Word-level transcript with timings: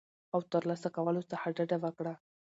او 0.33 0.39
ترلاسه 0.51 0.87
کولو 0.95 1.21
څخه 1.31 1.47
ډډه 1.57 1.77
وکړه 1.83 2.13